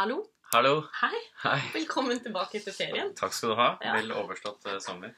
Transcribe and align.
Hallo. 0.00 0.22
Hallo. 0.52 0.84
Hei. 1.02 1.18
Hei. 1.42 1.58
Velkommen 1.74 2.22
tilbake 2.24 2.56
etter 2.56 2.72
ferien. 2.72 3.10
Takk 3.18 3.34
skal 3.36 3.50
du 3.50 3.56
ha. 3.58 3.66
Ja. 3.84 3.90
Vel 3.98 4.14
overstått 4.16 4.64
uh, 4.64 4.78
sommer. 4.80 5.10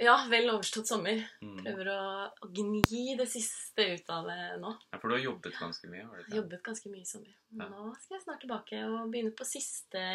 Ja, 0.00 0.14
vel 0.32 0.48
overstått 0.48 0.88
sommer. 0.88 1.20
Mm. 1.44 1.58
Prøver 1.58 1.90
å, 1.92 2.04
å 2.40 2.48
gni 2.56 3.02
det 3.18 3.26
siste 3.28 3.90
ut 3.90 4.08
av 4.08 4.30
det 4.30 4.38
nå. 4.62 4.70
Ja, 4.88 5.02
for 5.02 5.12
du 5.12 5.18
har 5.18 5.20
jobbet 5.26 5.58
ganske 5.60 5.90
mye? 5.92 6.06
har 6.06 6.16
du 6.16 6.22
ikke? 6.22 6.36
jobbet 6.38 6.64
ganske 6.70 6.94
mye 6.94 7.04
i 7.04 7.10
sommer. 7.10 7.36
Ja. 7.58 7.68
Nå 7.74 7.92
skal 8.00 8.16
jeg 8.16 8.24
snart 8.24 8.40
tilbake 8.46 8.80
og 8.86 9.12
begynne 9.12 9.34
på 9.36 9.50
siste, 9.50 10.06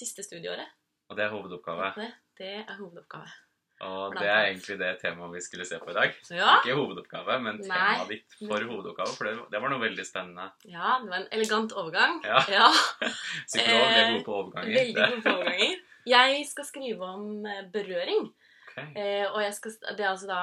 siste 0.00 0.24
studieåret. 0.24 0.72
Og 1.12 1.20
det 1.20 1.26
er 1.26 1.36
hovedoppgave. 1.36 1.92
Det, 2.00 2.08
det 2.40 2.54
er 2.62 2.80
hovedoppgave. 2.80 3.36
Og 3.82 4.14
det 4.14 4.28
er 4.30 4.44
egentlig 4.48 4.76
det 4.78 4.90
temaet 5.00 5.32
vi 5.34 5.40
skulle 5.42 5.64
se 5.66 5.78
på 5.82 5.90
i 5.90 5.94
dag. 5.96 6.12
Ja, 6.30 6.56
Ikke 6.60 6.76
hovedoppgave, 6.78 7.38
men 7.42 7.56
Nei. 7.58 7.66
temaet 7.66 8.08
ditt 8.12 8.36
for 8.38 8.62
hovedoppgave. 8.70 9.14
For 9.18 9.24
det, 9.26 9.32
det 9.50 9.60
var 9.64 9.72
noe 9.72 9.82
veldig 9.82 10.04
spennende. 10.06 10.44
ja, 10.70 10.98
det 11.02 11.10
var 11.10 11.16
en 11.18 11.28
elegant 11.32 11.72
overgang. 11.72 12.20
Ja. 12.24 12.42
ja 12.56 12.68
Psykolog, 13.50 13.88
vi 13.88 14.02
er 14.02 14.12
god 14.16 14.24
på 14.28 14.36
overganger. 14.40 14.76
veldig 14.78 15.08
god 15.14 15.22
på 15.26 15.32
overganger. 15.36 15.80
Jeg 16.12 16.44
skal 16.50 16.64
skrive 16.66 17.08
om 17.14 17.46
eh, 17.46 17.62
berøring. 17.74 18.28
Okay. 18.72 18.86
Eh, 18.96 19.26
og 19.32 19.42
jeg 19.42 19.54
skal, 19.58 19.74
det 19.96 20.00
er 20.06 20.10
altså 20.12 20.26
da 20.30 20.42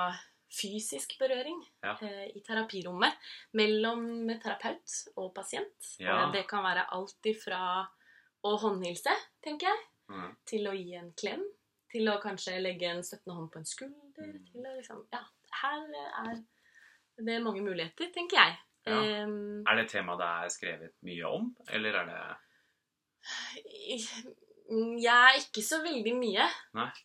fysisk 0.49 1.16
berøring 1.20 1.60
Ja. 1.84 1.96
eh, 2.02 2.27
i 2.35 2.41
terapirommet 2.46 3.13
mellom 3.54 4.04
terapeut 4.41 4.96
og 5.16 5.32
pasient. 5.35 5.94
Og 6.02 6.34
det 6.34 6.44
kan 6.49 6.63
være 6.66 6.88
alt 6.96 7.30
ifra 7.30 7.62
å 8.44 8.54
håndhilse, 8.62 9.13
tenker 9.44 9.68
jeg, 9.71 9.85
Mm. 10.10 10.30
til 10.49 10.63
å 10.66 10.71
gi 10.74 10.96
en 10.98 11.12
klem, 11.13 11.44
til 11.91 12.07
å 12.11 12.21
kanskje 12.21 12.59
legge 12.61 12.88
en 12.89 13.03
støttende 13.03 13.35
hånd 13.35 13.52
på 13.52 13.57
en 13.59 13.66
skulder, 13.66 13.95
Mm. 14.20 14.45
til 14.52 14.61
å 14.66 14.75
liksom 14.77 15.05
Ja, 15.13 15.23
her 15.61 15.81
er 16.29 16.43
det 17.25 17.41
mange 17.43 17.62
muligheter, 17.62 18.12
tenker 18.13 18.38
jeg. 18.38 18.57
Ja. 18.88 19.23
Um, 19.25 19.63
Er 19.67 19.75
det 19.75 19.85
et 19.85 19.91
tema 19.91 20.15
det 20.17 20.25
er 20.25 20.49
skrevet 20.49 20.93
mye 21.03 21.25
om, 21.27 21.55
eller 21.70 21.93
er 21.99 22.05
det 22.05 22.38
Jeg 24.70 25.15
er 25.17 25.38
ikke 25.41 25.63
så 25.65 25.79
veldig 25.81 26.13
mye. 26.15 26.46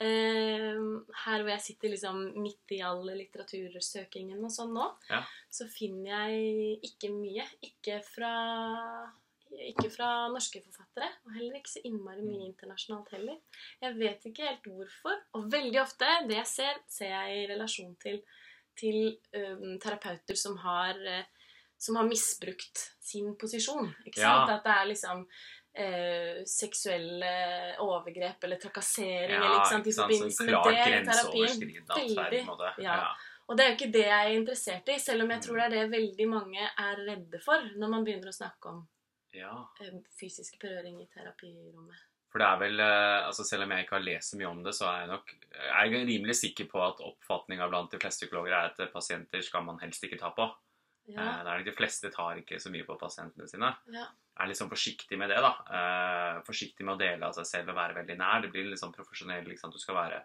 Eh, 0.04 0.76
her 1.24 1.42
hvor 1.42 1.48
jeg 1.54 1.60
sitter 1.64 1.88
liksom 1.94 2.18
midt 2.42 2.74
i 2.76 2.80
all 2.84 3.00
litteratursøkingen 3.08 4.44
og 4.44 4.50
sånn 4.52 4.74
nå, 4.76 4.84
Ja. 5.08 5.22
så 5.50 5.64
finner 5.72 6.28
jeg 6.28 6.80
ikke 6.84 7.10
mye. 7.10 7.46
Ikke 7.62 8.02
fra, 8.04 9.10
ikke 9.70 9.90
fra 9.90 10.28
norske 10.28 10.60
forfattere, 10.64 11.08
og 11.26 11.32
heller 11.34 11.54
ikke 11.58 11.70
så 11.70 11.80
innmari 11.84 12.20
Mm. 12.22 12.28
mye 12.30 12.46
internasjonalt 12.52 13.10
heller. 13.12 13.36
Jeg 13.82 13.94
vet 13.98 14.24
ikke 14.26 14.46
helt 14.48 14.64
hvorfor. 14.64 15.16
Og 15.34 15.50
veldig 15.52 15.80
ofte, 15.80 16.06
det 16.28 16.36
jeg 16.36 16.46
ser, 16.46 16.74
ser 16.88 17.08
jeg 17.08 17.36
i 17.44 17.46
relasjon 17.52 17.96
til, 18.00 18.22
til 18.76 19.18
øhm, 19.34 19.78
terapeuter 19.80 20.34
som 20.36 20.56
har, 20.56 20.94
eh, 21.06 21.24
som 21.78 21.96
har 21.96 22.04
misbrukt 22.08 22.78
sin 23.00 23.36
posisjon. 23.36 23.94
Ikke 24.06 24.20
Ja. 24.20 24.46
sant? 24.46 24.50
At 24.50 24.64
det 24.64 24.72
er 24.72 24.84
liksom 24.86 25.28
eh, 25.76 26.44
seksuelle 26.46 27.76
overgrep 27.82 28.44
eller 28.44 28.56
trakassering 28.62 29.34
eller, 29.34 29.56
ikke 29.58 29.68
sant? 29.72 29.86
i 29.86 29.92
forbindelse 29.92 30.44
med 30.44 30.54
det 30.54 30.72
i 30.72 32.14
terapien. 32.14 32.46
måte. 32.46 32.72
ja. 32.78 32.94
Ja. 32.94 33.14
Og 33.48 33.56
det 33.58 33.64
er 33.64 33.68
jo 33.70 33.76
ikke 33.76 33.92
det 33.92 34.04
jeg 34.06 34.26
er 34.30 34.38
interessert 34.40 34.88
i, 34.88 34.98
selv 34.98 35.22
om 35.22 35.30
jeg 35.30 35.38
Mm. 35.38 35.42
tror 35.46 35.56
det 35.56 35.64
er 35.64 35.68
det 35.68 35.90
veldig 35.90 36.28
mange 36.28 36.60
er 36.78 36.96
redde 37.08 37.40
for 37.44 37.58
når 37.76 37.88
man 37.90 38.04
begynner 38.04 38.28
å 38.28 38.32
snakke 38.38 38.66
om 38.70 38.88
ja. 39.34 39.52
fysisk 40.18 40.58
berøring 40.62 41.00
i 41.02 41.06
terapirommet. 41.14 42.02
For 42.34 42.42
det 42.42 42.46
er 42.50 42.58
vel, 42.58 42.80
eh, 42.82 43.26
altså 43.28 43.44
Selv 43.46 43.62
om 43.62 43.70
jeg 43.70 43.84
ikke 43.84 43.94
har 43.94 44.02
lest 44.08 44.32
så 44.32 44.38
mye 44.40 44.48
om 44.50 44.62
det, 44.64 44.72
så 44.74 44.88
er 44.90 45.00
jeg 45.04 45.10
nok 45.12 45.28
jeg 45.54 45.92
er 45.94 46.06
rimelig 46.08 46.34
sikker 46.40 46.66
på 46.66 46.80
at 46.82 46.98
oppfatninga 47.06 47.68
blant 47.70 47.92
de 47.94 47.98
fleste 48.02 48.24
psykologer 48.26 48.52
er 48.56 48.72
at 48.72 48.80
eh, 48.82 48.90
pasienter 48.90 49.40
skal 49.46 49.62
man 49.62 49.78
helst 49.78 50.02
ikke 50.04 50.18
ta 50.18 50.30
på. 50.34 50.48
Ja, 51.06 51.20
Eh, 51.20 51.44
Det 51.44 51.50
er 51.52 51.58
nok 51.58 51.64
De 51.66 51.72
fleste 51.76 52.10
tar 52.10 52.38
ikke 52.40 52.58
så 52.58 52.70
mye 52.72 52.84
på 52.88 52.98
pasientene 52.98 53.46
sine. 53.46 53.70
ja, 53.92 54.06
Er 54.40 54.46
litt 54.48 54.56
sånn 54.58 54.70
forsiktig 54.72 55.18
med 55.18 55.28
det. 55.30 55.36
da. 55.36 55.52
Forsiktig 56.46 56.82
med 56.84 56.94
å 56.96 56.98
dele 56.98 57.26
av 57.26 57.34
seg 57.36 57.46
selv 57.46 57.68
og 57.70 57.76
være 57.76 57.94
veldig 58.00 58.16
nær. 58.18 58.40
Det 58.42 58.50
blir 58.50 58.64
litt 58.70 58.80
sånn 58.80 58.92
profesjonell. 58.94 59.46
Sant? 59.58 59.74
Du 59.74 59.78
skal 59.78 59.94
være 59.94 60.24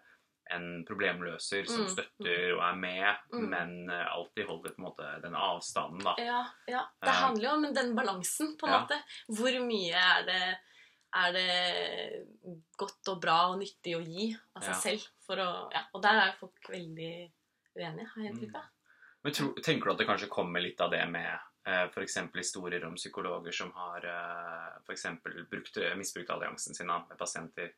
en 0.56 0.84
problemløser 0.88 1.66
som 1.68 1.84
Mm, 1.84 1.90
støtter 1.92 2.54
og 2.56 2.62
er 2.66 2.74
med, 2.76 3.16
Mm. 3.32 3.48
men 3.50 3.90
eh, 3.90 4.06
alltid 4.14 4.46
holder 4.46 4.70
på 4.74 4.78
en 4.82 4.84
måte 4.88 5.10
den 5.22 5.34
avstanden. 5.34 6.02
da. 6.04 6.14
ja, 6.18 6.40
ja. 6.68 6.82
Det 7.02 7.14
handler 7.20 7.44
jo 7.48 7.54
om 7.56 7.74
den 7.74 7.94
balansen, 7.96 8.56
på 8.58 8.66
en 8.66 8.72
Ja. 8.72 8.80
måte. 8.80 9.02
Hvor 9.28 9.60
mye 9.66 9.94
er 9.94 10.24
det, 10.26 10.58
er 11.14 11.32
det 11.32 12.26
godt 12.78 13.08
og 13.12 13.20
bra 13.22 13.38
og 13.50 13.58
nyttig 13.60 13.96
å 13.96 14.02
gi 14.04 14.30
av 14.56 14.62
seg 14.62 14.74
selv? 14.84 15.06
Å, 15.30 15.70
ja. 15.72 15.84
Og 15.94 16.02
der 16.02 16.18
er 16.18 16.26
jo 16.32 16.38
folk 16.48 16.68
veldig 16.72 17.12
uenige, 17.78 18.08
har 18.14 18.22
jeg 18.24 18.32
inntrykk 18.32 18.56
av. 18.56 18.64
Men 19.22 19.32
tro, 19.36 19.52
tenker 19.62 19.84
du 19.84 19.92
at 19.92 19.98
det 19.98 20.06
kanskje 20.08 20.28
kommer 20.32 20.60
litt 20.64 20.80
av 20.80 20.90
det 20.90 21.02
med 21.10 21.38
eh, 21.66 21.84
f.eks. 21.92 22.16
historier 22.34 22.84
om 22.86 22.94
psykologer 22.96 23.52
som 23.52 23.70
har 23.76 24.04
eh, 24.04 24.78
for 25.22 25.44
brukt, 25.50 25.76
misbrukt 25.96 26.30
alliansen 26.30 26.74
sin 26.74 26.86
med 26.86 27.18
pasienter? 27.18 27.72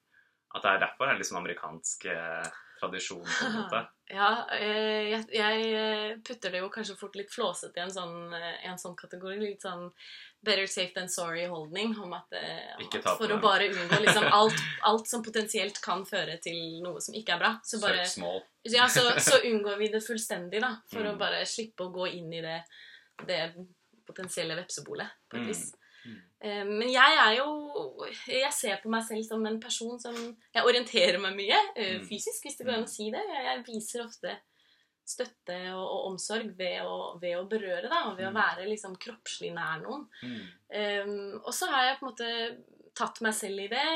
At 0.54 0.62
det 0.62 0.70
er 0.70 0.80
derfor 0.84 1.08
er 1.08 1.19
liksom 1.19 1.38
amerikansk 1.41 2.04
eh, 2.12 2.46
tradisjon? 2.82 3.22
på 3.25 3.47
en 3.48 3.59
måte? 3.62 3.84
Ja, 4.12 4.44
eh, 4.53 5.06
jeg, 5.09 5.22
jeg 5.32 5.69
eh, 5.72 6.19
putter 6.20 6.53
det 6.53 6.59
jo 6.60 6.66
kanskje 6.69 6.98
fort 7.00 7.15
litt 7.16 7.31
flåsete 7.32 7.78
i 7.81 7.82
en 7.87 7.93
sånn, 7.94 8.34
eh, 8.37 8.59
en 8.69 8.76
sånn 8.76 8.93
kategori. 8.98 9.38
Litt 9.41 9.65
sånn 9.65 9.87
better 10.44 10.66
safe 10.69 10.93
than 10.93 11.09
sorry-holdning. 11.09 11.94
Om 11.97 12.12
at, 12.19 12.37
om 12.76 12.91
at 12.98 13.09
for 13.16 13.32
å 13.32 13.38
bare 13.41 13.70
unngå 13.72 14.03
liksom 14.04 14.26
alt, 14.38 14.60
alt 14.84 15.09
som 15.09 15.25
potensielt 15.25 15.81
kan 15.81 16.04
føre 16.04 16.37
til 16.44 16.82
noe 16.84 17.00
som 17.00 17.16
ikke 17.16 17.38
er 17.38 17.41
bra, 17.41 17.54
så, 17.65 17.81
bare, 17.81 18.04
ja, 18.69 18.84
så, 18.93 19.06
så 19.31 19.41
unngår 19.49 19.81
vi 19.81 19.88
det 19.97 20.04
fullstendig, 20.04 20.60
da. 20.60 20.75
For 20.93 21.00
å 21.09 21.14
Mm. 21.14 21.22
bare 21.25 21.41
slippe 21.49 21.87
å 21.88 21.94
gå 21.97 22.10
inn 22.12 22.28
i 22.37 22.44
det, 22.44 22.59
det 23.25 23.41
potensielle 24.04 24.59
vepsebolet, 24.60 25.09
på 25.31 25.41
et 25.41 25.47
Mm. 25.47 25.49
vis. 25.54 25.70
Mm. 26.04 26.20
Mm. 26.43 26.76
Men 26.82 26.88
jeg 26.91 27.16
er 27.25 27.37
jo 27.38 27.61
Jeg 28.28 28.53
ser 28.53 28.80
på 28.82 28.88
meg 28.92 29.04
selv 29.06 29.25
som 29.28 29.44
en 29.47 29.60
person 29.60 29.98
som 30.00 30.14
Jeg 30.54 30.64
orienterer 30.64 31.19
meg 31.22 31.36
mye 31.36 31.58
eh, 31.76 31.98
Mm. 32.00 32.06
fysisk, 32.08 32.42
hvis 32.47 32.56
det 32.58 32.66
går 32.66 32.75
an 32.80 32.84
å 32.88 32.91
si 32.91 33.10
det. 33.10 33.22
Jeg, 33.28 33.64
viser 33.66 34.04
ofte 34.06 34.36
støtte 35.04 35.56
og, 35.75 35.82
og 35.82 36.04
omsorg 36.12 36.52
ved 36.56 36.82
å, 36.86 37.19
ved 37.20 37.34
å 37.36 37.47
berøre, 37.50 37.88
da, 37.91 38.04
og 38.10 38.16
ved 38.19 38.28
å 38.28 38.31
Mm. 38.32 38.38
være 38.38 38.69
liksom 38.70 38.94
kroppslig 39.02 39.50
nær 39.54 39.81
noen. 39.82 40.04
Mm. 40.22 40.42
Um, 40.72 41.41
og 41.44 41.52
så 41.54 41.66
har 41.72 41.84
jeg 41.88 41.98
på 41.98 42.06
en 42.06 42.12
måte 42.12 42.31
tatt 42.94 43.20
meg 43.25 43.34
selv 43.34 43.58
i 43.64 43.69
det 43.72 43.86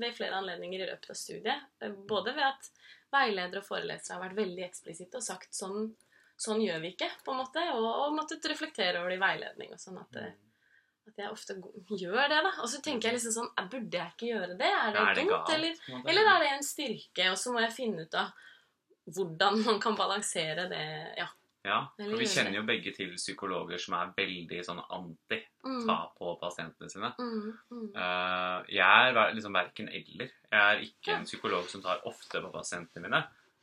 ved 0.00 0.14
flere 0.16 0.38
anledninger 0.40 0.80
i 0.80 0.88
løpet 0.88 1.10
av 1.10 1.16
studiet. 1.18 1.62
Eh, 1.82 1.90
Både 2.08 2.32
ved 2.34 2.44
at 2.46 2.70
veiledere 3.12 3.58
og 3.60 3.66
forelesere 3.68 4.16
har 4.16 4.24
vært 4.28 4.38
veldig 4.40 4.64
eksplisitte 4.66 5.16
og 5.20 5.22
sagt 5.26 5.52
sånn, 5.54 5.92
sånn 6.38 6.62
gjør 6.64 6.80
vi 6.82 6.94
ikke, 6.94 7.10
på 7.24 7.30
en 7.34 7.42
måte, 7.44 7.62
og, 7.74 7.84
og 7.84 8.14
måttet 8.16 8.46
reflektere 8.50 8.98
over 9.00 9.10
det 9.12 9.18
i 9.20 9.22
veiledning. 9.22 9.72
og 9.72 9.78
sånn 9.78 10.00
at, 10.00 10.16
eh, 10.16 10.32
at 11.12 11.16
jeg 11.22 11.30
ofte 11.30 11.54
gjør 11.98 12.28
det, 12.32 12.40
da. 12.46 12.52
Og 12.62 12.68
så 12.72 12.80
tenker 12.82 13.08
jeg 13.10 13.18
liksom 13.18 13.32
sånn 13.36 13.50
eh, 13.58 13.68
Burde 13.72 13.98
jeg 14.00 14.12
ikke 14.14 14.30
gjøre 14.32 14.58
det? 14.58 14.70
Er 14.72 14.92
det, 14.94 15.00
Er 15.04 15.14
det 15.14 15.24
dumt? 15.28 15.54
Eller, 15.54 15.78
eller 16.08 16.30
er 16.34 16.38
det 16.44 16.50
en 16.56 16.62
styrke? 16.66 17.30
Og 17.30 17.38
så 17.38 17.52
må 17.52 17.60
jeg 17.60 17.72
finne 17.76 18.06
ut 18.06 18.14
av 18.14 18.32
hvordan 19.14 19.58
man 19.66 19.80
kan 19.80 19.96
balansere 19.98 20.68
det. 20.70 20.84
Ja. 21.20 21.28
Ja, 21.64 21.78
for 21.96 22.18
vi 22.20 22.26
kjenner 22.28 22.58
jo 22.58 22.62
begge 22.68 22.90
til 22.92 23.14
psykologer 23.16 23.80
som 23.80 23.94
er 23.96 24.10
veldig 24.16 24.58
sånn 24.66 24.82
anti 24.92 25.38
Mm, 25.64 25.86
ta 25.88 25.94
på 26.18 26.34
pasientene 26.36 26.90
sine. 26.92 27.08
mm, 27.16 27.52
mm. 27.72 27.86
Eh, 27.96 28.64
jeg 28.76 29.14
er 29.16 29.32
liksom 29.32 29.54
verken 29.56 29.88
eller. 29.88 30.28
Jeg 30.52 30.60
er 30.74 30.82
ikke 30.84 31.14
en 31.14 31.24
psykolog 31.24 31.64
som 31.72 31.80
tar 31.80 32.02
ofte 32.04 32.42
på 32.44 32.50
pasientene 32.52 33.00
mine, 33.06 33.22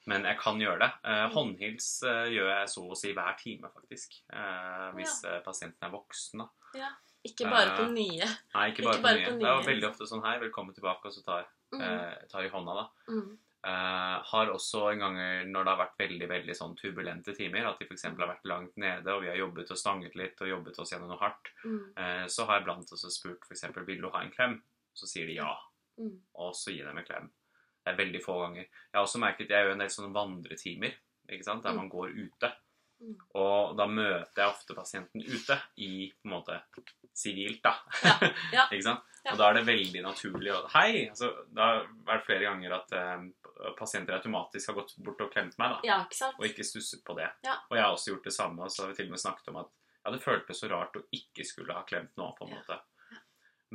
men 0.09 0.25
jeg 0.25 0.39
kan 0.39 0.57
gjøre 0.57 0.79
det. 0.79 0.89
Eh, 1.05 1.27
Mm. 1.27 1.35
håndhils 1.35 2.01
gjør 2.01 2.49
jeg 2.57 2.67
så 2.73 2.87
å 2.89 2.97
si 2.97 3.13
hver 3.13 3.37
time, 3.37 3.69
faktisk. 3.69 4.17
Eh, 4.33 4.91
hvis 4.97 5.21
ja. 5.23 5.39
pasienten 5.45 5.83
er 5.85 5.91
voksen, 5.93 6.39
da. 6.39 6.49
Ja. 6.73 6.89
Ikke 7.27 7.45
bare 7.49 7.75
på 7.77 7.83
Eh, 7.85 7.91
nye. 7.93 8.25
Nei, 8.55 8.71
ikke 8.71 8.81
Ikke 8.81 8.87
bare, 8.87 8.97
på 8.97 9.01
bare 9.03 9.17
nye. 9.19 9.25
på 9.29 9.39
Det 9.39 9.47
er 9.47 9.55
jo 9.61 9.67
veldig 9.69 9.89
ofte 9.91 10.07
sånn 10.09 10.23
her. 10.25 10.39
velkommen 10.39 10.73
tilbake, 10.75 11.05
og 11.05 11.11
så 11.13 11.23
tar, 11.25 11.45
Mm, 11.71 11.81
eh, 11.81 12.15
tar 12.29 12.43
i 12.43 12.49
hånda, 12.49 12.73
da. 12.75 12.89
mm, 13.07 13.37
Eh, 13.63 14.21
har 14.25 14.47
også 14.49 14.91
en 14.91 14.97
gang 14.99 15.15
når 15.51 15.63
det 15.65 15.77
har 15.77 15.77
vært 15.85 15.97
veldig 15.99 16.27
veldig 16.27 16.55
sånn 16.57 16.75
turbulente 16.75 17.35
timer, 17.37 17.67
at 17.69 17.77
de 17.77 17.85
f.eks. 17.85 18.01
har 18.03 18.15
vært 18.15 18.43
langt 18.45 18.75
nede, 18.75 19.05
og 19.13 19.21
vi 19.21 19.27
har 19.27 19.35
jobbet 19.37 19.69
og 19.69 19.77
stanget 19.77 20.15
litt 20.15 20.41
og 20.41 20.47
jobbet 20.49 20.79
oss 20.79 20.89
gjennom 20.91 21.09
noe 21.09 21.19
hardt, 21.19 21.47
mm, 21.63 21.93
eh, 21.95 22.25
så 22.25 22.47
har 22.47 22.55
jeg 22.57 22.65
blant 22.65 22.89
også 22.91 23.11
spurt 23.11 23.39
f.eks.: 23.45 23.85
Vil 23.85 24.01
du 24.01 24.09
ha 24.09 24.21
en 24.23 24.31
klem? 24.31 24.63
Så 24.95 25.05
sier 25.07 25.27
de 25.27 25.35
ja. 25.35 25.55
mm. 25.99 26.19
Og 26.35 26.53
så 26.55 26.73
gir 26.73 26.85
de 26.85 26.97
en 26.97 27.05
klem. 27.05 27.29
Det 27.85 27.93
er 27.93 27.97
veldig 28.03 28.23
få 28.25 28.39
ganger. 28.41 28.63
Jeg 28.65 28.95
har 28.95 29.03
også 29.05 29.19
merket 29.19 29.47
jeg 29.49 29.63
gjør 29.65 29.71
en 29.73 29.77
del 29.79 29.89
sånne 29.89 30.13
vandretimer, 30.13 30.93
ikke 31.29 31.43
sant? 31.43 31.61
der 31.63 31.71
Mm. 31.73 31.77
man 31.77 31.89
går 31.89 32.09
ute. 32.17 32.53
Mm. 33.01 33.15
Og 33.41 33.75
da 33.79 33.87
møter 33.89 34.43
jeg 34.43 34.51
ofte 34.51 34.75
pasienten 34.77 35.23
ute 35.25 35.57
i 35.81 36.11
på 36.13 36.29
en 36.29 36.35
måte 36.35 36.59
sivilt, 37.17 37.63
da. 37.65 37.73
Ja, 38.05 38.13
ja. 38.57 38.65
ikke 38.69 38.85
sant? 38.85 39.07
Og 39.31 39.37
da 39.37 39.49
er 39.49 39.59
det 39.59 39.67
veldig 39.67 40.01
naturlig 40.05 40.53
å 40.53 40.61
Hei! 40.73 41.07
Altså, 41.11 41.31
det 41.49 41.61
har 41.61 41.83
vært 42.07 42.25
flere 42.25 42.45
ganger 42.47 42.75
at 42.79 42.93
eh, 42.97 43.25
pasienter 43.77 44.17
automatisk 44.17 44.71
har 44.71 44.77
gått 44.79 44.95
bort 45.05 45.21
og 45.25 45.33
klemt 45.33 45.57
meg, 45.61 45.75
da. 45.75 45.81
Ja, 45.85 45.97
ikke 46.07 46.17
sant? 46.17 46.39
Og 46.39 46.47
ikke 46.47 46.65
stusset 46.65 47.03
på 47.05 47.17
det. 47.17 47.29
Og 47.45 47.77
jeg 47.77 47.83
har 47.83 47.93
også 47.93 48.15
gjort 48.15 48.29
det 48.29 48.35
samme. 48.37 48.65
Og 48.65 48.73
så 48.73 48.85
har 48.85 48.93
vi 48.93 48.97
til 48.97 49.11
og 49.11 49.17
med 49.17 49.23
snakket 49.23 49.51
om 49.53 49.59
at 49.61 49.75
ja, 50.01 50.13
det 50.15 50.23
føltes 50.23 50.63
så 50.63 50.71
rart 50.71 50.97
å 50.97 51.03
ikke 51.13 51.45
skulle 51.45 51.75
ha 51.77 51.83
klemt 51.85 52.15
nå, 52.17 52.31
på 52.37 52.47
en 52.47 52.55
måte. 52.55 52.79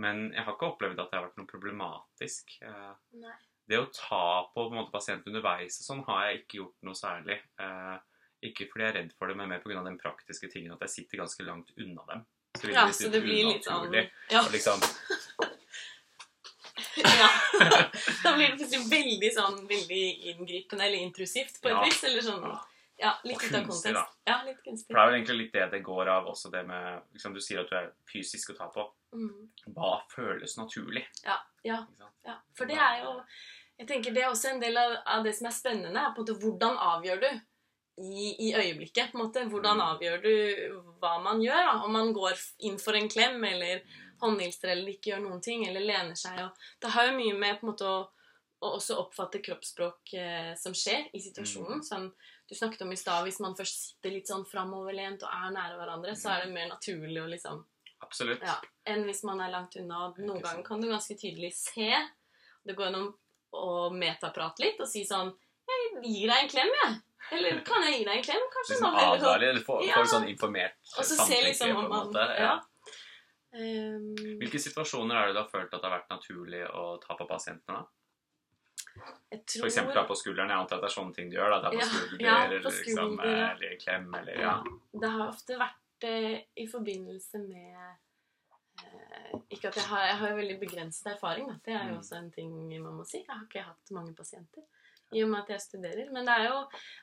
Men 0.02 0.26
jeg 0.34 0.44
har 0.44 0.56
ikke 0.56 0.72
opplevd 0.72 0.98
at 1.00 1.12
det 1.12 1.18
har 1.18 1.28
vært 1.28 1.38
noe 1.40 1.50
problematisk. 1.50 2.58
Eh, 2.66 2.90
Nei. 3.22 3.36
det 3.70 3.80
å 3.80 3.86
ta 3.94 4.26
på, 4.50 4.58
på 4.58 4.66
en 4.72 4.80
måte, 4.80 4.92
pasienten 4.94 5.32
underveis 5.32 5.78
og 5.80 5.86
sånn, 5.86 6.04
har 6.10 6.26
jeg 6.26 6.42
ikke 6.42 6.60
gjort 6.60 6.88
noe 6.88 6.98
særlig. 6.98 7.38
Eh, 7.62 7.96
ikke 8.50 8.68
fordi 8.72 8.84
jeg 8.84 8.92
er 8.94 8.98
redd 9.00 9.12
for 9.18 9.26
det, 9.28 9.36
men 9.36 9.48
mer 9.48 9.60
pga. 9.64 9.82
den 9.84 9.98
praktiske 9.98 10.50
tingen 10.52 10.72
at 10.72 10.80
jeg 10.86 10.90
sitter 10.90 11.18
ganske 11.24 11.44
langt 11.46 11.70
unna 11.78 12.04
dem. 12.12 12.26
Så, 12.56 12.70
Ja, 12.72 12.86
så 12.92 13.10
det 13.12 13.22
blir 13.22 13.44
litt 13.52 13.64
sånn 13.64 13.92
Ja. 14.30 14.42
liksom 14.50 14.80
Ja. 16.96 17.28
Da 18.22 18.32
blir 18.36 18.48
det 18.50 18.56
plutselig 18.58 18.88
veldig 18.90 19.30
sånn 19.36 19.58
veldig 19.68 20.00
inngripende 20.32 20.84
eller 20.86 20.98
intrusivt 21.04 21.60
på 21.62 21.68
et 21.70 21.74
Ja. 21.76 21.84
vis. 21.84 22.02
Eller 22.04 22.22
sånn 22.22 22.58
Ja, 22.98 23.10
litt 23.24 23.36
ut 23.36 23.52
av 23.54 23.66
kontekst. 23.66 23.82
kontekst. 23.84 24.14
Ja, 24.26 24.42
litt 24.46 24.62
kunstig. 24.64 24.86
For 24.86 24.94
det 24.94 25.02
er 25.02 25.10
jo 25.10 25.16
egentlig 25.16 25.38
litt 25.38 25.52
det 25.52 25.70
det 25.70 25.82
går 25.84 26.08
av 26.08 26.26
også, 26.26 26.50
det 26.50 26.66
med 26.66 27.02
liksom, 27.12 27.34
Du 27.34 27.40
sier 27.40 27.60
at 27.60 27.68
du 27.70 27.76
er 27.76 27.92
fysisk 28.12 28.50
å 28.54 28.56
ta 28.56 28.68
på. 28.72 28.86
Mm. 29.12 29.48
Hva 29.74 30.00
føles 30.14 30.56
naturlig? 30.56 31.04
Ja, 31.24 31.36
ja, 31.64 31.86
ja. 32.24 32.38
For 32.54 32.64
det 32.66 32.76
er 32.78 33.02
jo 33.04 33.22
Jeg 33.78 33.88
tenker 33.88 34.14
det 34.14 34.22
er 34.22 34.30
også 34.30 34.48
en 34.54 34.60
del 34.60 34.76
av, 34.78 34.96
av 35.04 35.22
det 35.24 35.34
som 35.36 35.46
er 35.48 35.50
spennende. 35.52 35.96
er 36.00 36.14
på 36.14 36.20
en 36.20 36.24
måte 36.24 36.40
Hvordan 36.40 36.78
avgjør 36.78 37.20
du 37.20 37.40
i, 37.98 38.48
i 38.48 38.54
øyeblikket? 38.54 39.12
på 39.12 39.18
en 39.18 39.24
måte 39.26 39.44
Hvordan 39.48 39.78
Mm. 39.78 39.86
avgjør 39.86 40.22
du 40.22 40.82
hva 41.00 41.14
man 41.22 41.40
gjør? 41.40 41.62
da? 41.66 41.84
Om 41.84 41.92
man 41.92 42.12
går 42.12 42.34
inn 42.68 42.78
for 42.78 42.94
en 42.94 43.08
klem 43.08 43.44
eller 43.44 43.82
håndhilser 44.20 44.68
eller 44.72 44.92
ikke 44.92 45.10
gjør 45.12 45.22
noen 45.24 45.40
ting, 45.42 45.66
eller 45.68 45.80
lener 45.80 46.14
seg. 46.16 46.38
Og 46.44 46.50
det 46.80 46.90
har 46.90 47.06
jo 47.10 47.16
mye 47.18 47.34
med 47.38 47.60
på 47.60 47.66
en 47.66 47.70
måte 47.72 47.84
å, 47.88 48.08
å 48.62 48.70
også 48.78 48.96
oppfatte 49.00 49.40
kroppsspråk 49.44 50.14
eh, 50.14 50.54
som 50.56 50.72
skjer 50.76 51.08
i 51.12 51.20
situasjonen. 51.20 51.82
Som 51.84 52.12
du 52.48 52.54
snakket 52.54 52.82
om 52.82 52.92
i 52.92 52.96
stad, 52.96 53.24
hvis 53.24 53.40
man 53.40 53.56
først 53.56 53.82
sitter 53.88 54.10
litt 54.14 54.28
sånn 54.28 54.46
framoverlent 54.48 55.22
og 55.22 55.28
er 55.32 55.50
nære 55.56 55.76
hverandre, 55.80 56.14
så 56.16 56.30
er 56.36 56.44
det 56.46 56.52
mer 56.54 56.68
naturlig 56.68 57.22
å 57.22 57.26
liksom 57.32 57.64
Absolutt. 58.04 58.42
ja, 58.44 58.54
enn 58.86 59.04
hvis 59.08 59.22
man 59.24 59.40
er 59.40 59.50
langt 59.50 59.76
unna. 59.76 60.12
Noen 60.18 60.42
ganger 60.44 60.62
kan 60.62 60.80
du 60.80 60.88
ganske 60.88 61.16
tydelig 61.16 61.52
se 61.56 61.88
Det 62.64 62.74
går 62.76 62.86
gjennom 62.90 63.14
å 63.56 63.90
metaprate 63.90 64.62
litt 64.62 64.80
og 64.80 64.88
si 64.88 65.04
sånn 65.06 65.32
Jeg 65.66 66.02
gir 66.04 66.28
deg 66.30 66.38
en 66.44 66.48
klem, 66.52 66.72
jeg. 66.82 66.94
Eller 67.32 67.60
kan 67.66 67.82
jeg 67.82 67.98
gi 67.98 68.04
deg 68.06 68.16
en 68.20 68.22
klem? 68.22 68.42
Kanskje 68.54 68.74
Liksom 68.76 68.94
heller 68.94 69.00
sånn. 69.06 69.18
advarer, 69.18 69.48
eller 69.50 69.64
får, 69.66 69.82
Ja. 69.88 70.04
sånn 70.06 70.28
informert 70.30 70.76
samtykke, 70.84 71.42
liksom 71.48 71.72
på 71.74 71.82
en 71.82 71.90
måte. 71.90 72.26
Ja. 72.38 72.52
Um, 73.56 74.14
Hvilke 74.40 74.60
situasjoner 74.60 75.16
er 75.16 75.26
det 75.30 75.34
du 75.34 75.40
har 75.40 75.48
følt 75.48 75.72
at 75.72 75.80
det 75.80 75.88
har 75.88 75.98
vært 75.98 76.10
naturlig 76.12 76.62
å 76.70 77.00
ta 77.00 77.16
på 77.16 77.26
pasientene? 77.28 77.78
da? 77.80 77.86
jeg 79.32 79.42
For 79.60 79.66
eksempel 79.68 79.94
da 79.94 80.04
på 80.08 80.16
skulderen. 80.16 80.48
Jeg 80.52 80.58
antar 80.58 80.76
at 80.78 80.82
det 80.84 80.90
er 80.90 80.94
sånne 81.02 81.14
ting 81.14 81.30
du 81.30 81.36
gjør. 81.36 81.50
da, 81.50 81.68
er 81.68 81.74
på 81.74 81.80
Ja, 81.80 81.86
skulder, 81.86 82.24
ja, 82.26 82.36
på 82.36 82.44
eller, 82.44 82.60
liksom, 82.60 83.18
ja. 83.18 83.50
eller 83.54 83.76
klem, 83.80 84.14
eller 84.14 84.32
ja. 84.40 84.40
ja. 84.40 85.00
Det 85.00 85.10
har 85.10 85.28
ofte 85.28 85.58
vært 85.60 86.04
eh, 86.04 86.42
i 86.56 86.66
forbindelse 86.66 87.38
med 87.48 87.96
eh, 88.84 89.40
Ikke 89.50 89.68
at 89.68 89.74
jeg 89.80 89.84
har, 89.90 90.06
jeg 90.06 90.16
har 90.22 90.36
veldig 90.36 90.58
begrenset 90.60 91.12
erfaring, 91.14 91.48
da. 91.48 91.58
Det 91.64 91.74
er 91.74 91.88
jo 91.88 91.94
Mm. 91.96 91.98
også 92.00 92.16
en 92.18 92.30
ting 92.30 92.82
man 92.82 92.94
må 93.00 93.04
si. 93.06 93.18
Jeg 93.18 93.28
har 93.34 93.44
ikke 93.44 93.64
hatt 93.64 93.90
mange 93.90 94.14
pasienter 94.14 94.62
i 95.14 95.22
og 95.22 95.28
med 95.30 95.42
at 95.44 95.48
jeg 95.54 95.60
studerer. 95.60 96.10
Men 96.12 96.26
det 96.26 96.34
er 96.34 96.48
jo 96.50 96.62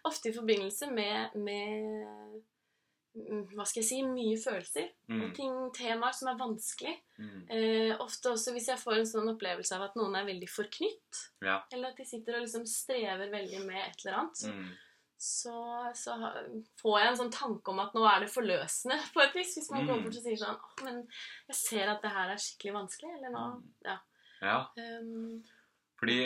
ofte 0.10 0.30
i 0.30 0.34
forbindelse 0.36 0.90
med, 0.92 1.36
med 1.36 2.42
mm, 3.16 3.44
hva 3.56 3.66
skal 3.70 3.82
jeg 3.84 3.88
si, 3.90 4.00
mye 4.08 4.38
følelser. 4.42 4.90
Mm, 5.10 5.22
Og 5.24 5.36
ting, 5.38 5.58
temaer 5.78 6.16
som 6.18 6.32
er 6.34 6.40
vanskelig. 6.42 6.96
mm, 7.20 7.44
Eh, 7.50 7.94
ofte 8.02 8.32
også 8.34 8.52
hvis 8.56 8.68
jeg 8.68 8.80
får 8.82 8.98
en 9.00 9.06
sånn 9.14 9.30
opplevelse 9.36 9.76
av 9.78 9.84
at 9.90 9.96
noen 9.96 10.16
er 10.16 10.26
veldig 10.26 10.50
forknytt. 10.50 11.28
ja. 11.42 11.62
Eller 11.72 11.90
at 11.94 11.98
de 11.98 12.06
sitter 12.06 12.36
og 12.36 12.42
liksom 12.48 12.66
strever 12.66 13.30
veldig 13.32 13.66
med 13.66 13.78
et 13.88 14.06
eller 14.06 14.18
annet. 14.20 14.44
Mm, 14.50 14.74
Så, 15.24 15.54
så 15.96 16.16
får 16.82 17.00
jeg 17.00 17.08
en 17.14 17.18
sånn 17.18 17.32
tanke 17.32 17.72
om 17.72 17.78
at 17.80 17.94
nå 17.96 18.02
er 18.04 18.20
det 18.26 18.32
forløsende 18.34 18.98
på 19.14 19.22
et 19.24 19.34
vis. 19.38 19.54
Hvis 19.56 19.70
man 19.72 19.84
Mm. 19.86 19.88
kommer 19.88 20.04
bort 20.04 20.18
og 20.18 20.24
sier 20.26 20.36
sånn 20.42 20.58
Å, 20.60 20.84
men 20.84 20.98
jeg 21.48 21.56
ser 21.56 21.88
at 21.88 22.02
det 22.02 22.12
her 22.12 22.30
er 22.34 22.42
skikkelig 22.44 22.74
vanskelig. 22.76 23.14
Eller 23.16 23.30
nå 23.32 23.44
Mm. 23.54 23.62
Ja. 23.86 23.98
ja. 24.42 24.58
Um, 25.00 25.44
Fordi 26.00 26.18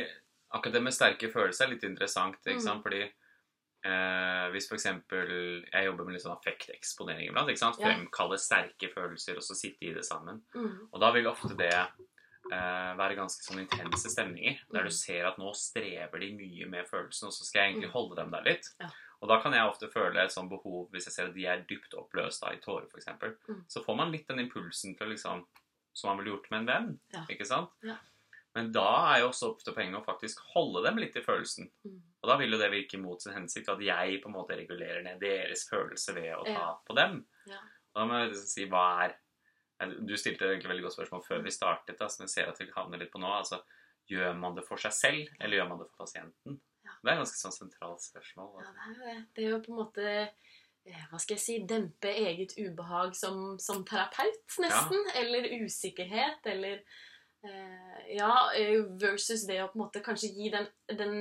akkurat 0.53 0.73
det 0.73 0.83
med 0.83 0.93
sterke 0.93 1.31
følelser 1.31 1.65
er 1.65 1.69
litt 1.75 1.83
interessant. 1.83 2.37
ikke 2.45 2.55
Mm. 2.59 2.61
sant? 2.63 2.83
Fordi 2.83 3.01
eh, 3.85 4.49
hvis 4.51 4.67
eksempel 4.71 5.63
jeg 5.71 5.85
jobber 5.85 6.05
med 6.05 6.13
litt 6.17 6.23
sånn 6.23 6.35
affekteksponering 6.37 7.29
iblant, 7.29 7.47
ikke 7.49 7.61
sant? 7.61 7.77
Fremkalle 7.79 8.37
sterke 8.41 8.89
følelser 8.93 9.37
og 9.37 9.43
så 9.45 9.55
sitte 9.55 9.85
i 9.87 9.93
det 9.93 10.03
sammen. 10.05 10.41
mm, 10.55 10.89
Og 10.93 10.99
da 10.99 11.11
vil 11.11 11.27
ofte 11.27 11.55
det 11.57 11.73
eh, 11.73 12.93
være 12.97 13.15
ganske 13.17 13.43
sånn 13.43 13.59
intense 13.59 14.09
stemninger, 14.09 14.59
der 14.71 14.79
Mm. 14.83 14.85
du 14.87 14.91
ser 14.91 15.25
at 15.27 15.37
nå 15.37 15.53
strever 15.53 16.19
de 16.19 16.31
mye 16.33 16.65
med 16.69 16.85
følelsen, 16.87 17.27
og 17.27 17.33
så 17.33 17.43
skal 17.43 17.61
jeg 17.61 17.73
egentlig 17.75 17.89
Mm. 17.89 17.93
holde 17.93 18.15
dem 18.15 18.31
der 18.31 18.41
litt. 18.43 18.65
Ja. 18.79 18.89
Og 19.21 19.27
da 19.29 19.41
kan 19.41 19.51
jeg 19.51 19.61
ofte 19.67 19.91
føle 19.91 20.15
et 20.23 20.31
sånt 20.31 20.49
behov, 20.49 20.89
hvis 20.91 21.05
jeg 21.07 21.13
ser 21.13 21.25
at 21.27 21.33
de 21.33 21.45
er 21.45 21.65
dypt 21.67 21.93
oppløst 21.93 22.39
da, 22.41 22.51
i 22.53 22.57
tårer 22.59 22.87
f.eks., 22.87 23.07
Mm. 23.49 23.65
så 23.67 23.83
får 23.83 23.97
man 23.97 24.11
litt 24.11 24.27
den 24.27 24.39
impulsen 24.39 24.97
til 24.97 25.07
liksom 25.09 25.45
Som 25.93 26.09
man 26.15 26.23
ville 26.23 26.37
gjort 26.37 26.51
med 26.51 26.59
en 26.59 26.65
venn, 26.67 26.99
Ja. 27.11 27.25
ikke 27.27 27.43
sant? 27.45 27.69
Ja. 27.81 27.95
Men 28.57 28.71
da 28.73 28.85
er 29.13 29.19
jo 29.21 29.27
også 29.29 29.51
opp 29.51 29.59
til 29.63 29.75
poenget 29.77 29.99
å 30.01 30.05
faktisk 30.07 30.39
holde 30.55 30.81
dem 30.87 30.97
litt 30.97 31.15
i 31.19 31.21
følelsen. 31.25 31.69
mm, 31.85 31.97
Og 32.23 32.29
da 32.31 32.37
vil 32.41 32.51
jo 32.55 32.57
det 32.57 32.71
virke 32.73 32.97
mot 32.99 33.21
sin 33.21 33.35
hensikt, 33.35 33.69
at 33.69 33.79
jeg 33.85 34.21
på 34.23 34.31
en 34.31 34.35
måte 34.35 34.57
regulerer 34.57 35.03
ned 35.05 35.19
deres 35.21 35.67
følelse 35.69 36.15
ved 36.17 36.31
å 36.33 36.43
ta 36.47 36.55
Ja. 36.57 36.71
på 36.89 36.95
dem. 36.97 37.19
ja. 37.45 37.59
Og 37.93 38.01
da 38.01 38.05
må 38.09 38.17
jeg 38.23 38.31
liksom 38.31 38.47
si 38.55 38.65
hva 38.69 38.85
er 39.05 39.15
Du 40.07 40.15
stilte 40.17 40.41
egentlig 40.49 40.69
veldig 40.71 40.83
godt 40.87 40.95
spørsmål 40.97 41.21
før 41.27 41.43
vi 41.43 41.51
startet, 41.53 41.97
da, 41.99 42.07
som 42.09 42.23
jeg 42.25 42.29
ser 42.33 42.47
at 42.49 42.57
vi 42.57 42.65
havner 42.73 42.97
litt 42.97 43.11
på 43.13 43.19
nå. 43.21 43.27
altså 43.29 43.61
Gjør 44.09 44.33
man 44.39 44.55
det 44.55 44.63
for 44.65 44.77
seg 44.77 44.91
selv, 44.91 45.27
eller 45.39 45.57
gjør 45.59 45.69
man 45.69 45.79
det 45.83 45.87
for 45.91 46.05
pasienten? 46.05 46.59
Ja. 46.83 46.91
Det 47.03 47.11
er 47.11 47.13
et 47.13 47.19
ganske 47.21 47.41
sånn 47.43 47.53
sentralt 47.59 48.01
spørsmål. 48.01 48.63
ja, 48.63 48.69
Altså. 48.69 48.73
det 48.73 48.81
er 48.81 48.93
jo 48.97 49.05
det. 49.05 49.25
Det 49.35 49.43
er 49.45 49.49
jo 49.51 49.59
på 49.59 49.71
en 49.73 49.81
måte 49.83 50.05
eh, 50.87 51.05
hva 51.11 51.19
skal 51.19 51.35
jeg 51.35 51.43
si, 51.43 51.59
dempe 51.67 52.07
eget 52.09 52.55
ubehag 52.57 53.13
som, 53.15 53.59
som 53.59 53.83
terapeut, 53.85 54.57
nesten. 54.63 55.05
Eller 55.21 55.43
usikkerhet, 55.61 56.39
eller 56.45 56.81
Ja, 58.09 58.49
eh, 58.55 58.79
versus 59.01 59.43
det 59.47 59.57
å 59.63 59.67
på 59.67 59.77
en 59.77 59.81
måte 59.83 59.99
kanskje 60.03 60.29
gi 60.35 60.49
den, 60.51 60.67
den 60.87 61.13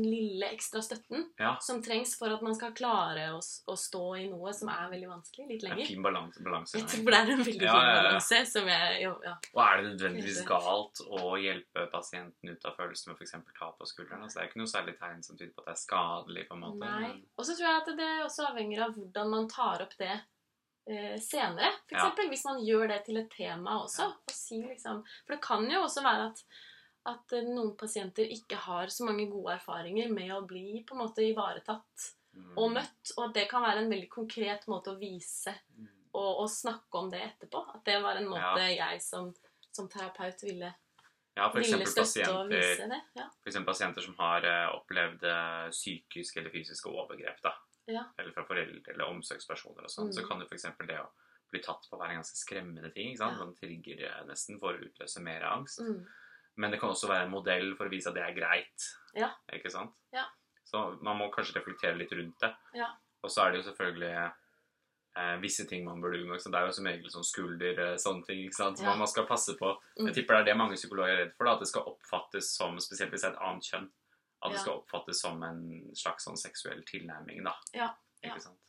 lille 0.00 0.46
ekstra 0.54 0.80
støtten 0.82 1.24
Ja. 1.38 1.56
som 1.60 1.82
trengs 1.82 2.14
for 2.18 2.30
at 2.30 2.42
man 2.42 2.54
skal 2.54 2.72
klare 2.78 3.24
å, 3.34 3.40
å 3.42 3.74
stå 3.76 4.02
i 4.20 4.28
noe 4.30 4.52
som 4.54 4.70
er 4.72 4.86
veldig 4.92 5.08
vanskelig, 5.10 5.48
litt 5.50 5.66
lenger. 5.66 5.82
En 5.82 5.90
fin 5.90 6.02
balanse. 6.06 6.42
balanse 6.46 6.78
Jeg 6.78 6.86
tror 6.92 7.10
det 7.10 7.18
er 7.20 7.32
en 7.34 7.42
veldig 7.42 7.66
Ja, 7.66 7.74
fin 7.74 7.88
ja, 7.90 7.98
balanse 7.98 8.40
som 8.52 8.70
jeg 8.70 9.02
jo, 9.02 9.12
ja. 9.26 9.34
Og 9.54 9.62
er 9.64 9.76
det 9.82 9.90
nødvendigvis 9.90 10.40
galt 10.48 11.04
å 11.08 11.34
hjelpe 11.42 11.86
pasienten 11.92 12.54
ut 12.54 12.64
av 12.70 12.78
følelsen 12.78 13.12
med 13.12 13.18
f.eks. 13.20 13.36
ta 13.58 13.72
på 13.74 13.90
skulderen? 13.90 14.22
Altså, 14.22 14.38
det 14.38 14.44
er 14.46 14.50
ikke 14.52 14.62
noe 14.62 14.74
særlig 14.74 14.96
tegn 15.02 15.22
som 15.26 15.36
tyder 15.36 15.52
på 15.56 15.66
at 15.66 15.72
det 15.72 15.76
er 15.76 15.84
skadelig. 15.84 16.48
på 16.48 16.54
en 16.54 16.64
måte. 16.64 16.86
Nei. 16.86 17.12
Og 17.36 17.44
så 17.44 17.54
tror 17.58 17.68
jeg 17.68 17.82
at 17.82 17.94
det 17.98 18.10
også 18.24 18.48
avhenger 18.52 18.86
av 18.86 18.94
hvordan 18.96 19.30
man 19.34 19.48
tar 19.50 19.82
opp 19.84 19.96
det 19.98 20.14
eh, 20.14 20.26
senere. 21.20 21.70
For 21.88 21.96
Ja. 21.96 21.98
eksempel 22.06 22.28
hvis 22.32 22.44
man 22.48 22.60
gjør 22.64 22.88
det 22.88 23.04
til 23.06 23.16
et 23.20 23.30
tema 23.30 23.78
også. 23.84 24.06
Ja. 24.06 24.08
Og 24.28 24.34
si 24.34 24.62
liksom, 24.62 25.02
for 25.26 25.34
det 25.34 25.40
kan 25.44 25.68
jo 25.70 25.82
også 25.84 26.02
være 26.02 26.26
at, 26.30 26.42
at 27.06 27.32
eh, 27.38 27.42
noen 27.48 27.76
pasienter 27.76 28.24
ikke 28.32 28.56
har 28.56 28.86
så 28.92 29.04
mange 29.04 29.28
gode 29.30 29.54
erfaringer 29.58 30.08
med 30.12 30.30
å 30.32 30.42
bli 30.46 30.84
på 30.88 30.94
en 30.96 31.04
måte 31.06 31.24
ivaretatt 31.26 32.14
Mm. 32.38 32.52
og 32.58 32.70
møtt. 32.70 33.12
Og 33.16 33.24
at 33.24 33.34
det 33.34 33.48
kan 33.50 33.62
være 33.64 33.78
en 33.82 33.88
veldig 33.90 34.08
konkret 34.12 34.66
måte 34.68 34.92
å 34.92 34.98
vise 35.00 35.54
Mm. 35.76 35.88
og, 36.14 36.40
og 36.44 36.48
snakke 36.50 36.94
om 37.00 37.08
det 37.10 37.20
etterpå. 37.24 37.62
At 37.74 37.84
det 37.84 38.02
var 38.02 38.16
en 38.16 38.28
måte 38.28 38.60
jeg 38.76 39.00
som, 39.02 39.34
som 39.72 39.88
terapeut 39.88 40.42
ville, 40.44 40.72
Ja, 41.36 41.48
for 41.50 41.58
ville 41.60 41.86
støtte 41.86 42.28
og 42.30 42.48
pasienter 42.48 42.48
vise 42.50 42.86
det. 42.88 43.00
Ja. 43.16 43.26
Eksempel 43.46 43.66
pasienter 43.72 44.02
som 44.02 44.14
har 44.18 44.44
eh, 44.44 44.68
opplevd 44.76 45.24
eh, 45.24 45.70
psykiske 45.70 46.38
eller 46.40 46.50
fysiske 46.50 46.86
overgrep, 46.90 47.40
da. 47.42 47.52
Ja. 47.88 48.04
Eller 48.18 48.32
fra 48.36 48.44
foreldre 48.44 48.92
eller 48.92 49.08
omsorgspersoner 49.08 49.82
og 49.84 49.90
sånn, 49.90 50.08
Mm. 50.10 50.12
så 50.12 50.26
kan 50.28 50.40
jo 50.40 50.46
f.eks. 50.46 50.62
det 50.86 50.98
å 51.00 51.08
bli 51.50 51.60
tatt 51.64 51.86
på 51.90 51.98
være 51.98 52.10
en 52.10 52.20
ganske 52.22 52.36
skremmende 52.36 52.92
ting. 52.94 53.10
ikke 53.14 53.18
sant? 53.24 53.38
Man 53.38 53.54
trigger 53.56 54.02
eh, 54.04 54.24
nesten 54.28 54.58
for 54.60 54.74
å 54.74 54.82
utløse 54.84 55.20
mer 55.24 55.40
angst. 55.48 55.80
Mm. 55.80 56.06
Men 56.56 56.70
det 56.70 56.80
kan 56.80 56.90
også 56.90 57.08
være 57.08 57.24
en 57.24 57.30
modell 57.30 57.74
for 57.76 57.86
å 57.86 57.90
vise 57.90 58.08
at 58.10 58.14
det 58.14 58.22
er 58.22 58.34
greit. 58.36 58.88
Ja. 59.14 59.30
Ikke 59.52 59.70
sant? 59.70 59.94
Ja. 60.12 60.26
Så 60.64 61.00
man 61.02 61.16
må 61.16 61.30
kanskje 61.32 61.54
reflektere 61.56 61.96
litt 61.96 62.12
rundt 62.12 62.38
det. 62.40 62.54
Ja. 62.74 62.90
Og 63.24 63.30
så 63.30 63.46
er 63.46 63.52
det 63.52 63.62
jo 63.64 63.70
selvfølgelig 63.72 64.32
eh, 65.16 65.36
visse 65.42 65.64
ting 65.66 65.84
man 65.84 66.00
burde 66.02 66.18
unngå. 66.20 66.36
Det 66.44 66.54
er 66.54 66.66
jo 66.68 66.72
som 66.76 66.84
regel 66.86 67.10
sånn 67.10 67.24
skulder, 67.24 67.78
eh, 67.78 67.96
sånne 67.96 68.26
ting. 68.26 68.44
ikke 68.44 68.54
sant? 68.60 68.76
Som 68.78 68.86
Ja. 68.86 68.94
man 68.96 69.06
skal 69.08 69.26
passe 69.26 69.56
på. 69.58 69.72
Mm. 69.98 70.06
Jeg 70.06 70.14
tipper 70.14 70.34
det 70.36 70.40
er 70.40 70.44
det 70.52 70.56
mange 70.58 70.76
psykologer 70.76 71.08
er 71.14 71.24
redd 71.24 71.34
for. 71.36 71.44
da, 71.46 71.54
At 71.54 71.60
det 71.60 71.68
skal 71.68 71.82
oppfattes 71.88 72.50
som, 72.56 72.76
spesielt 72.78 73.10
hvis 73.10 73.22
det 73.22 73.30
er 73.30 73.32
et 73.34 73.40
annet 73.42 73.64
kjønn, 73.64 73.90
at 74.38 74.54
det 74.54 74.60
skal 74.62 74.78
oppfattes 74.78 75.20
som 75.24 75.42
en 75.42 75.62
slags 75.98 76.28
sånn 76.28 76.38
seksuell 76.38 76.84
tilnærming. 76.86 77.42
da. 77.46 77.56
Ja, 77.74 77.90
ja. 78.22 78.30
Ikke 78.30 78.44
sant? 78.48 78.60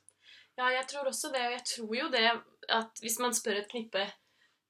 Ja, 0.60 0.72
jeg 0.76 0.88
tror 0.92 1.08
også 1.08 1.32
det. 1.32 1.46
Og 1.48 1.54
jeg 1.56 1.68
tror 1.74 1.94
jo 1.96 2.10
det 2.12 2.26
at 2.80 3.04
hvis 3.04 3.20
man 3.24 3.36
spør 3.38 3.62
et 3.62 3.70
knippe 3.72 4.02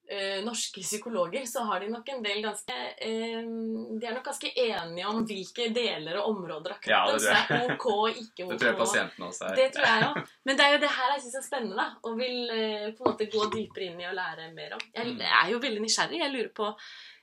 eh, 0.10 0.44
norske 0.46 0.84
psykologer, 0.84 1.46
så 1.50 1.64
har 1.66 1.82
de 1.82 1.90
nok 1.90 2.10
en 2.14 2.22
del 2.24 2.42
ganske 2.46 2.76
eh, 2.76 3.42
De 3.42 4.06
er 4.06 4.16
nok 4.16 4.28
ganske 4.30 4.52
enige 4.54 5.08
om 5.10 5.24
hvilke 5.30 5.70
deler 5.74 6.20
og 6.22 6.36
områder 6.36 6.76
av 6.76 6.90
Ja, 6.92 7.02
kroppen 7.08 7.18
det 7.18 7.26
som 7.26 7.56
er 7.58 7.74
ok 7.74 7.88
og 7.94 8.22
ikke 8.24 8.46
ok. 8.46 8.52
Det 8.52 8.60
tror 8.60 8.72
jeg 8.72 8.80
pasienten 8.84 9.28
også 9.30 9.50
er. 9.50 9.60
Det 9.62 9.70
tror 9.76 9.90
jeg 9.90 10.10
òg. 10.10 10.34
Men 10.46 10.60
det 10.60 10.66
er 10.66 10.76
jo 10.76 10.82
det 10.86 10.92
her 10.98 11.14
jeg 11.16 11.24
syns 11.26 11.40
er 11.42 11.48
spennende, 11.48 11.78
da. 11.80 11.88
Og 12.10 12.20
vil 12.20 12.56
eh, 12.58 12.90
på 12.94 13.06
en 13.06 13.14
måte 13.14 13.32
gå 13.38 13.46
dypere 13.56 13.90
inn 13.90 14.04
i 14.04 14.10
å 14.10 14.18
lære 14.18 14.52
mer 14.58 14.78
om. 14.78 14.86
Jeg 14.94 15.16
jeg 15.16 15.32
er 15.42 15.56
jo 15.56 15.64
veldig 15.64 15.86
nysgjerrig. 15.88 16.22
Jeg 16.22 16.36
lurer 16.36 16.54
på, 16.62 16.70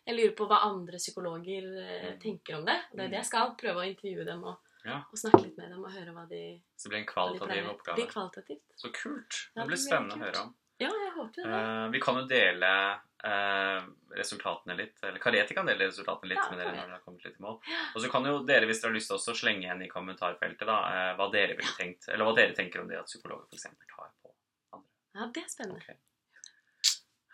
jeg 0.07 0.17
lurer 0.17 0.35
på 0.39 0.47
hva 0.49 0.61
andre 0.71 0.99
psykologer 1.03 1.65
eh, 1.83 2.13
Mm. 2.15 2.21
tenker 2.23 2.55
om 2.61 2.65
det. 2.65 2.79
Det 2.93 3.05
er 3.05 3.09
det 3.09 3.19
jeg 3.23 3.27
skal. 3.33 3.55
Prøve 3.59 3.83
å 3.83 3.89
intervjue 3.91 4.25
dem 4.25 4.45
og, 4.45 4.57
Ja. 4.87 5.01
og 5.11 5.19
snakke 5.19 5.43
litt 5.43 5.57
med 5.59 5.71
dem 5.73 5.83
og 5.85 5.91
høre 5.91 6.13
hva 6.15 6.29
de, 6.29 6.63
Så 6.77 6.85
det 6.87 6.91
blir 6.93 7.01
en 7.01 7.07
kvalitativ 7.11 7.69
oppgave. 7.73 7.97
blir 7.97 8.07
kvalitativt. 8.13 8.63
Så 8.77 8.93
kult. 8.95 9.41
Ja, 9.57 9.63
Det 9.63 9.69
blir 9.69 9.77
spennende 9.83 10.15
å 10.15 10.23
høre 10.23 10.43
om. 10.45 10.55
Ja, 10.79 10.89
jeg 10.93 11.13
håper 11.17 11.43
det. 11.43 11.47
Uh, 11.47 11.89
vi 11.91 12.01
kan 12.01 12.15
jo 12.21 12.27
dele 12.29 13.01
uh, 13.25 13.81
resultatene 14.15 14.77
litt. 14.77 15.03
Eller 15.03 15.19
Kareti 15.19 15.55
kan 15.57 15.65
dele 15.67 15.87
resultatene 15.89 16.29
litt 16.29 16.39
Ja, 16.39 16.51
med 16.51 16.59
dere 16.61 16.73
når 16.77 16.83
dere 16.87 16.99
har 16.99 17.01
kommet 17.01 17.25
litt 17.25 17.39
i 17.41 17.43
mål. 17.43 17.57
Og 17.97 18.03
så 18.03 18.11
kan 18.13 18.25
jo 18.29 18.45
dere, 18.45 18.67
hvis 18.69 18.83
dere 18.83 18.91
har 18.93 18.99
lyst 18.99 19.09
til 19.09 19.17
å 19.33 19.35
slenge 19.35 19.65
igjen 19.65 19.83
i 19.83 19.89
kommentarfeltet 19.89 20.67
da, 20.69 20.77
uh, 20.85 21.17
hva 21.17 21.31
dere 21.33 21.57
ville 21.57 21.73
tenkt, 21.81 22.09
eller 22.13 22.25
hva 22.29 22.37
dere 22.37 22.55
tenker 22.55 22.81
om 22.85 22.89
det 22.89 22.99
at 23.01 23.07
psykologer 23.09 23.49
f.eks. 23.51 23.63
tar 23.63 24.13
på 24.23 24.35
andre. 24.77 24.87
Ja, 25.17 25.27
det 25.33 25.43
er 25.45 25.49
spennende. 25.49 25.97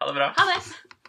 Ha 0.00 0.06
det 0.06 0.14
bra. 0.14 0.32
Ha 0.38 0.44
det! 0.54 1.01